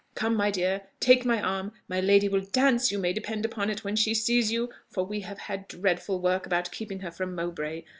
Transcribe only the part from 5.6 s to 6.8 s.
dreadful work about